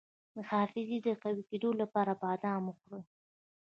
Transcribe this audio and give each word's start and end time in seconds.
د 0.35 0.37
حافظې 0.49 0.97
د 1.05 1.07
قوي 1.23 1.43
کیدو 1.49 1.69
لپاره 1.81 2.11
بادام 2.23 2.61
وخورئ 2.67 3.03